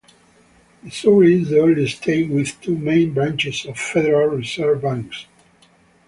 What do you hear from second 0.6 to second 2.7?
Missouri is the only state with